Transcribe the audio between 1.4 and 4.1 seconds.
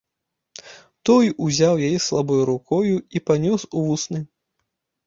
узяў яе слабою рукою і панёс у